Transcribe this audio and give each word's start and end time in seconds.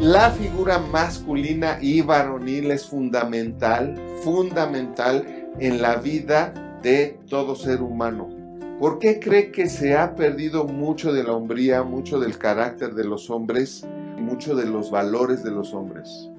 la 0.00 0.30
figura 0.30 0.78
masculina 0.78 1.78
y 1.78 2.00
varonil 2.00 2.70
es 2.70 2.86
fundamental, 2.86 3.94
fundamental 4.22 5.26
en 5.58 5.82
la 5.82 5.96
vida 5.96 6.54
de 6.82 7.18
todo 7.28 7.54
ser 7.54 7.82
humano. 7.82 8.30
¿Por 8.78 8.98
qué 8.98 9.20
cree 9.20 9.52
que 9.52 9.68
se 9.68 9.94
ha 9.94 10.14
perdido 10.14 10.64
mucho 10.64 11.12
de 11.12 11.22
la 11.22 11.32
hombría, 11.32 11.82
mucho 11.82 12.18
del 12.18 12.38
carácter 12.38 12.94
de 12.94 13.04
los 13.04 13.28
hombres, 13.28 13.86
mucho 14.16 14.54
de 14.54 14.64
los 14.64 14.90
valores 14.90 15.44
de 15.44 15.50
los 15.50 15.74
hombres? 15.74 16.30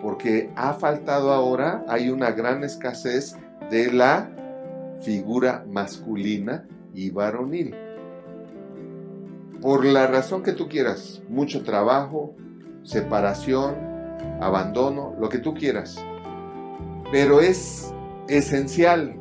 Porque 0.00 0.50
ha 0.56 0.72
faltado 0.72 1.32
ahora, 1.32 1.84
hay 1.88 2.08
una 2.08 2.30
gran 2.30 2.64
escasez 2.64 3.36
de 3.70 3.92
la 3.92 4.30
figura 5.02 5.62
masculina 5.68 6.66
y 6.94 7.10
varonil. 7.10 7.85
Por 9.60 9.84
la 9.84 10.06
razón 10.06 10.42
que 10.42 10.52
tú 10.52 10.68
quieras, 10.68 11.22
mucho 11.28 11.62
trabajo, 11.62 12.34
separación, 12.82 13.74
abandono, 14.40 15.14
lo 15.18 15.28
que 15.28 15.38
tú 15.38 15.54
quieras. 15.54 15.96
Pero 17.10 17.40
es 17.40 17.92
esencial 18.28 19.16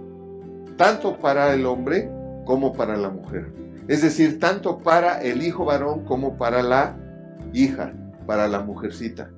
tanto 0.77 1.17
para 1.17 1.53
el 1.53 1.65
hombre 1.65 2.09
como 2.45 2.73
para 2.73 2.97
la 2.97 3.09
mujer. 3.09 3.51
Es 3.87 4.01
decir, 4.01 4.39
tanto 4.39 4.79
para 4.79 5.21
el 5.21 5.43
hijo 5.43 5.65
varón 5.65 6.05
como 6.05 6.37
para 6.37 6.63
la 6.63 6.97
hija, 7.53 7.93
para 8.25 8.47
la 8.47 8.59
mujercita. 8.61 9.29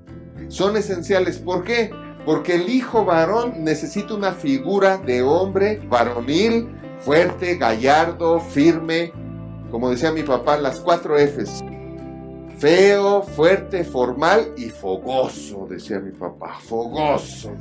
Son 0.48 0.78
esenciales. 0.78 1.38
¿Por 1.38 1.64
qué? 1.64 1.92
Porque 2.26 2.56
el 2.56 2.70
hijo 2.70 3.06
varón 3.06 3.64
necesita 3.64 4.14
una 4.14 4.32
figura 4.34 4.98
de 4.98 5.22
hombre 5.22 5.82
varonil, 5.90 6.70
fuerte, 7.00 7.56
gallardo, 7.56 8.40
firme. 8.40 9.12
Como 9.72 9.90
decía 9.90 10.12
mi 10.12 10.24
papá, 10.24 10.58
las 10.58 10.80
cuatro 10.80 11.18
Fs. 11.18 11.64
Feo, 12.58 13.22
fuerte, 13.22 13.84
formal 13.84 14.54
y 14.58 14.70
fogoso, 14.70 15.68
decía 15.70 16.00
mi 16.00 16.12
papá. 16.12 16.58
Fogoso. 16.62 17.52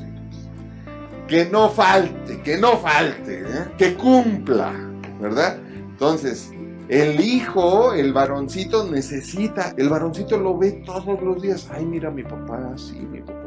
Que 1.28 1.44
no 1.44 1.68
falte, 1.68 2.40
que 2.42 2.56
no 2.56 2.78
falte, 2.78 3.40
¿eh? 3.40 3.64
que 3.76 3.94
cumpla, 3.94 4.72
¿verdad? 5.20 5.58
Entonces, 5.90 6.52
el 6.88 7.20
hijo, 7.20 7.92
el 7.94 8.12
varoncito 8.12 8.88
necesita, 8.88 9.74
el 9.76 9.88
varoncito 9.88 10.38
lo 10.38 10.56
ve 10.56 10.82
todos 10.86 11.20
los 11.20 11.42
días. 11.42 11.68
Ay, 11.72 11.84
mira 11.84 12.10
mi 12.10 12.22
papá, 12.22 12.72
sí, 12.76 12.94
mi 12.94 13.20
papá. 13.20 13.46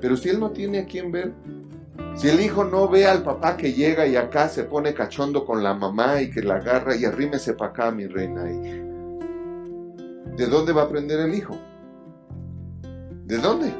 Pero 0.00 0.16
si 0.16 0.28
él 0.28 0.40
no 0.40 0.50
tiene 0.50 0.78
a 0.78 0.86
quién 0.86 1.10
ver, 1.12 1.32
si 2.18 2.28
el 2.28 2.40
hijo 2.40 2.64
no 2.64 2.88
ve 2.88 3.06
al 3.06 3.22
papá 3.22 3.56
que 3.56 3.74
llega 3.74 4.04
y 4.04 4.16
acá 4.16 4.48
se 4.48 4.64
pone 4.64 4.92
cachondo 4.92 5.46
con 5.46 5.62
la 5.62 5.72
mamá 5.72 6.20
y 6.20 6.30
que 6.30 6.42
la 6.42 6.56
agarra 6.56 6.96
y 6.96 7.04
arrímese 7.04 7.54
para 7.54 7.70
acá, 7.70 7.92
mi 7.92 8.08
reina. 8.08 8.42
¿De 8.42 10.46
dónde 10.46 10.72
va 10.72 10.82
a 10.82 10.84
aprender 10.86 11.20
el 11.20 11.32
hijo? 11.32 11.56
¿De 13.24 13.38
dónde? 13.38 13.72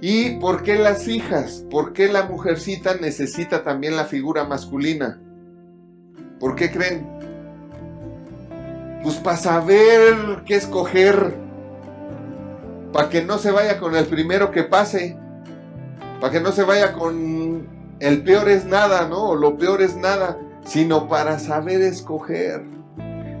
¿Y 0.00 0.30
por 0.40 0.64
qué 0.64 0.80
las 0.80 1.06
hijas? 1.06 1.64
¿Por 1.70 1.92
qué 1.92 2.08
la 2.08 2.24
mujercita 2.24 2.96
necesita 2.96 3.62
también 3.62 3.94
la 3.94 4.04
figura 4.04 4.42
masculina? 4.42 5.20
¿Por 6.40 6.56
qué 6.56 6.72
creen? 6.72 7.06
Pues 9.04 9.14
para 9.18 9.36
saber 9.36 10.42
qué 10.44 10.56
escoger. 10.56 11.34
Para 12.92 13.08
que 13.10 13.22
no 13.22 13.38
se 13.38 13.52
vaya 13.52 13.78
con 13.78 13.94
el 13.94 14.06
primero 14.06 14.50
que 14.50 14.64
pase. 14.64 15.20
Para 16.24 16.32
que 16.32 16.40
no 16.40 16.52
se 16.52 16.64
vaya 16.64 16.94
con 16.94 17.68
el 18.00 18.22
peor 18.22 18.48
es 18.48 18.64
nada, 18.64 19.06
¿no? 19.06 19.34
Lo 19.34 19.58
peor 19.58 19.82
es 19.82 19.94
nada. 19.94 20.38
Sino 20.64 21.06
para 21.06 21.38
saber 21.38 21.82
escoger. 21.82 22.62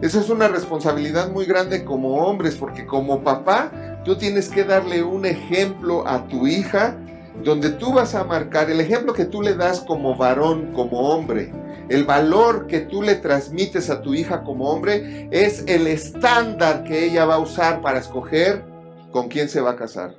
Esa 0.02 0.20
es 0.20 0.28
una 0.28 0.48
responsabilidad 0.48 1.30
muy 1.30 1.46
grande 1.46 1.82
como 1.82 2.16
hombres, 2.16 2.56
porque 2.56 2.84
como 2.84 3.24
papá, 3.24 3.72
tú 4.04 4.16
tienes 4.16 4.50
que 4.50 4.64
darle 4.64 5.02
un 5.02 5.24
ejemplo 5.24 6.06
a 6.06 6.28
tu 6.28 6.46
hija 6.46 6.98
donde 7.42 7.70
tú 7.70 7.94
vas 7.94 8.14
a 8.14 8.24
marcar 8.24 8.70
el 8.70 8.80
ejemplo 8.80 9.14
que 9.14 9.24
tú 9.24 9.40
le 9.40 9.54
das 9.54 9.80
como 9.80 10.14
varón, 10.14 10.74
como 10.74 11.08
hombre, 11.08 11.54
el 11.88 12.04
valor 12.04 12.66
que 12.66 12.80
tú 12.80 13.00
le 13.00 13.14
transmites 13.14 13.88
a 13.88 14.02
tu 14.02 14.12
hija 14.12 14.42
como 14.42 14.68
hombre 14.68 15.30
es 15.30 15.64
el 15.68 15.86
estándar 15.86 16.84
que 16.84 17.06
ella 17.06 17.24
va 17.24 17.36
a 17.36 17.38
usar 17.38 17.80
para 17.80 17.98
escoger 17.98 18.62
con 19.10 19.28
quién 19.28 19.48
se 19.48 19.62
va 19.62 19.70
a 19.70 19.76
casar. 19.76 20.16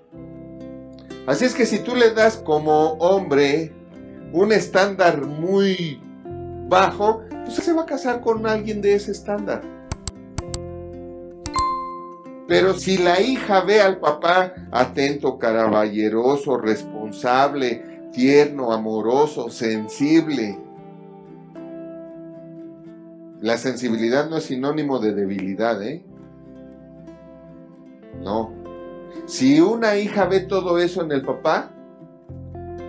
Así 1.27 1.45
es 1.45 1.55
que 1.55 1.65
si 1.65 1.79
tú 1.79 1.95
le 1.95 2.11
das 2.11 2.37
como 2.37 2.93
hombre 2.93 3.73
un 4.31 4.51
estándar 4.51 5.25
muy 5.25 5.99
bajo, 6.67 7.21
pues 7.45 7.55
se 7.55 7.73
va 7.73 7.83
a 7.83 7.85
casar 7.85 8.21
con 8.21 8.45
alguien 8.45 8.81
de 8.81 8.95
ese 8.95 9.11
estándar. 9.11 9.61
Pero 12.47 12.75
si 12.75 12.97
la 12.97 13.19
hija 13.21 13.61
ve 13.61 13.81
al 13.81 13.99
papá 13.99 14.53
atento, 14.71 15.39
caballeroso, 15.39 16.57
responsable, 16.57 18.09
tierno, 18.13 18.71
amoroso, 18.71 19.49
sensible, 19.49 20.59
la 23.41 23.57
sensibilidad 23.57 24.29
no 24.29 24.37
es 24.37 24.45
sinónimo 24.45 24.99
de 24.99 25.13
debilidad, 25.13 25.81
¿eh? 25.81 26.03
No. 28.21 28.64
Si 29.25 29.59
una 29.59 29.95
hija 29.95 30.25
ve 30.25 30.41
todo 30.41 30.77
eso 30.77 31.01
en 31.01 31.11
el 31.11 31.23
papá 31.23 31.71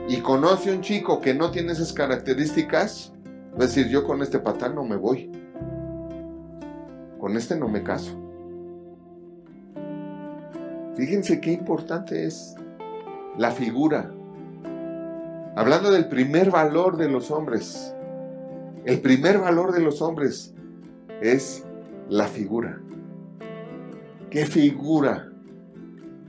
y 0.09 0.19
conoce 0.19 0.71
a 0.71 0.75
un 0.75 0.83
chico 0.83 1.21
que 1.21 1.35
no 1.35 1.51
tiene 1.51 1.73
esas 1.73 1.93
características, 1.93 3.13
va 3.53 3.65
a 3.65 3.67
decir, 3.67 3.89
yo 3.89 4.05
con 4.05 4.23
este 4.23 4.39
patán 4.39 4.75
no 4.75 4.85
me 4.85 4.97
voy. 4.97 5.31
Con 7.19 7.37
este 7.37 7.57
no 7.57 7.69
me 7.69 7.83
caso. 7.83 8.13
Fíjense 10.95 11.41
qué 11.41 11.53
importante 11.53 12.27
es 12.27 12.55
la 13.37 13.51
figura. 13.51 14.11
Hablando 15.57 15.91
del 15.91 16.09
primer 16.09 16.51
valor 16.51 16.97
de 16.97 17.09
los 17.09 17.31
hombres. 17.31 17.95
El 18.85 19.01
primer 19.01 19.39
valor 19.39 19.73
de 19.73 19.81
los 19.81 20.01
hombres 20.01 20.55
es 21.21 21.65
la 22.09 22.29
figura. 22.29 22.79
¿Qué 24.31 24.47
figura? 24.47 25.33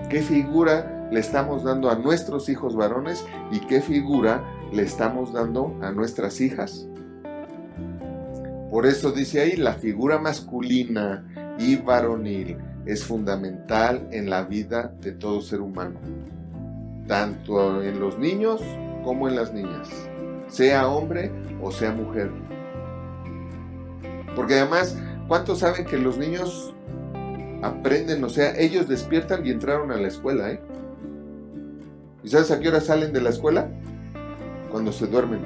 ¿Qué 0.10 0.22
figura 0.22 1.10
le 1.12 1.20
estamos 1.20 1.64
dando 1.64 1.90
a 1.90 1.96
nuestros 1.96 2.48
hijos 2.48 2.78
varones 2.78 3.26
y 3.52 3.60
qué 3.60 3.82
figura 3.82 4.42
le 4.72 4.84
estamos 4.84 5.34
dando 5.34 5.78
a 5.82 5.92
nuestras 5.92 6.40
hijas? 6.40 6.88
Por 8.72 8.86
eso 8.86 9.12
dice 9.12 9.42
ahí, 9.42 9.58
la 9.58 9.74
figura 9.74 10.18
masculina 10.18 11.26
y 11.60 11.76
varonil 11.76 12.58
es 12.86 13.04
fundamental 13.04 14.08
en 14.12 14.30
la 14.30 14.44
vida 14.44 14.94
de 15.02 15.12
todo 15.12 15.42
ser 15.42 15.60
humano, 15.60 16.00
tanto 17.06 17.84
en 17.84 18.00
los 18.00 18.18
niños 18.18 18.62
como 19.04 19.28
en 19.28 19.36
las 19.36 19.54
niñas, 19.54 19.90
sea 20.48 20.88
hombre 20.88 21.32
o 21.62 21.70
sea 21.70 21.92
mujer. 21.92 22.32
Porque 24.38 24.60
además, 24.60 24.98
¿cuántos 25.28 25.60
saben 25.60 25.86
que 25.86 25.98
los 25.98 26.18
niños 26.18 26.74
aprenden? 27.62 28.24
O 28.24 28.30
sea, 28.30 28.58
ellos 28.58 28.88
despiertan 28.88 29.46
y 29.46 29.52
entraron 29.52 29.92
a 29.92 29.98
la 29.98 30.08
escuela, 30.08 30.52
¿eh? 30.52 30.60
¿Y 32.24 32.30
sabes 32.30 32.52
a 32.52 32.60
qué 32.60 32.70
hora 32.70 32.82
salen 32.82 33.14
de 33.14 33.22
la 33.22 33.30
escuela? 33.30 33.70
Cuando 34.72 34.92
se 34.92 35.08
duermen. 35.08 35.40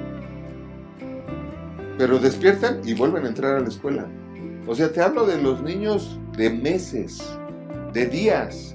Pero 1.98 2.18
despiertan 2.18 2.80
y 2.84 2.94
vuelven 2.94 3.24
a 3.24 3.28
entrar 3.28 3.56
a 3.56 3.60
la 3.60 3.68
escuela. 3.68 4.06
O 4.66 4.74
sea, 4.74 4.90
te 4.90 5.00
hablo 5.00 5.26
de 5.26 5.40
los 5.40 5.62
niños 5.62 6.18
de 6.36 6.50
meses, 6.50 7.22
de 7.92 8.06
días. 8.06 8.74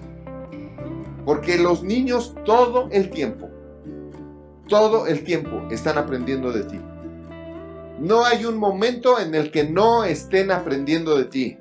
Porque 1.26 1.58
los 1.58 1.84
niños 1.84 2.36
todo 2.46 2.88
el 2.92 3.10
tiempo, 3.10 3.50
todo 4.70 5.08
el 5.08 5.24
tiempo 5.24 5.64
están 5.70 5.98
aprendiendo 5.98 6.52
de 6.52 6.64
ti. 6.64 6.80
No 8.00 8.26
hay 8.26 8.46
un 8.46 8.58
momento 8.58 9.20
en 9.20 9.34
el 9.34 9.52
que 9.52 9.64
no 9.64 10.04
estén 10.04 10.52
aprendiendo 10.52 11.18
de 11.18 11.26
ti. 11.26 11.58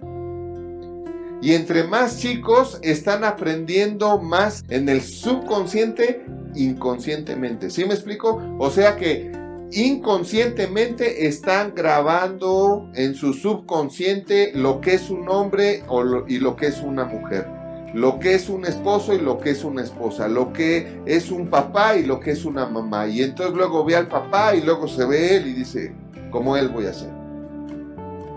Y 1.42 1.52
entre 1.52 1.84
más 1.84 2.18
chicos 2.18 2.78
están 2.82 3.24
aprendiendo 3.24 4.18
más 4.18 4.64
en 4.68 4.88
el 4.88 5.02
subconsciente 5.02 6.24
inconscientemente. 6.54 7.70
¿Sí 7.70 7.84
me 7.84 7.94
explico? 7.94 8.42
O 8.58 8.70
sea 8.70 8.96
que 8.96 9.30
inconscientemente 9.72 11.26
están 11.26 11.74
grabando 11.74 12.90
en 12.94 13.14
su 13.14 13.34
subconsciente 13.34 14.52
lo 14.54 14.80
que 14.80 14.94
es 14.94 15.10
un 15.10 15.28
hombre 15.28 15.82
y 16.28 16.38
lo 16.38 16.56
que 16.56 16.66
es 16.66 16.80
una 16.80 17.04
mujer, 17.04 17.46
lo 17.92 18.18
que 18.18 18.34
es 18.34 18.48
un 18.48 18.64
esposo 18.64 19.12
y 19.12 19.18
lo 19.18 19.38
que 19.38 19.50
es 19.50 19.64
una 19.64 19.82
esposa, 19.82 20.28
lo 20.28 20.52
que 20.52 21.00
es 21.04 21.30
un 21.30 21.48
papá 21.48 21.96
y 21.96 22.06
lo 22.06 22.20
que 22.20 22.30
es 22.30 22.44
una 22.44 22.66
mamá. 22.66 23.06
Y 23.08 23.22
entonces 23.22 23.54
luego 23.54 23.84
ve 23.84 23.96
al 23.96 24.08
papá 24.08 24.54
y 24.54 24.62
luego 24.62 24.88
se 24.88 25.04
ve 25.04 25.36
él 25.36 25.48
y 25.48 25.52
dice, 25.52 25.92
¿cómo 26.30 26.56
él 26.56 26.68
voy 26.68 26.86
a 26.86 26.94
ser? 26.94 27.10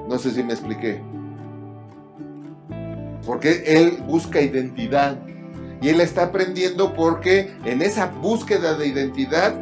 No 0.10 0.18
sé 0.18 0.32
si 0.32 0.44
me 0.44 0.54
expliqué. 0.54 1.02
Porque 3.26 3.64
él 3.66 4.04
busca 4.08 4.42
identidad. 4.42 5.18
Y 5.82 5.90
él 5.90 6.02
está 6.02 6.24
aprendiendo 6.24 6.94
porque 6.94 7.52
en 7.66 7.82
esa 7.82 8.08
búsqueda 8.08 8.76
de 8.76 8.88
identidad 8.88 9.54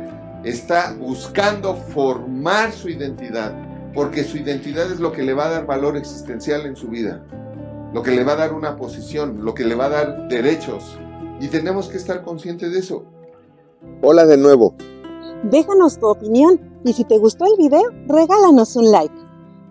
está 0.44 0.96
buscando 0.98 1.76
formar 1.76 2.72
su 2.72 2.90
identidad, 2.90 3.54
porque 3.94 4.24
su 4.24 4.38
identidad 4.38 4.92
es 4.92 5.00
lo 5.00 5.12
que 5.12 5.24
le 5.24 5.34
va 5.34 5.46
a 5.46 5.50
dar 5.50 5.66
valor 5.66 5.98
existencial 5.98 6.66
en 6.66 6.76
su 6.76 6.88
vida. 6.88 7.24
lo 7.94 8.04
que 8.04 8.12
le 8.12 8.24
va 8.24 8.34
a 8.34 8.36
dar 8.36 8.54
una 8.54 8.76
posición, 8.76 9.44
lo 9.44 9.54
que 9.54 9.64
le 9.64 9.74
va 9.74 9.86
a 9.86 9.90
dar 9.90 10.28
derechos. 10.28 11.00
Y 11.40 11.48
tenemos 11.48 11.88
que 11.88 11.98
estar 11.98 12.22
conscientes 12.22 12.72
de 12.72 12.80
eso. 12.80 13.06
Hola 14.02 14.26
de 14.26 14.38
nuevo. 14.38 14.76
Déjanos 15.44 15.98
tu 15.98 16.08
opinión 16.08 16.60
y 16.84 16.94
si 16.94 17.06
te 17.06 17.18
gustó 17.18 17.46
el 17.46 17.54
video, 17.58 17.84
regálanos 18.08 18.76
un 18.76 18.92
like. 18.92 19.17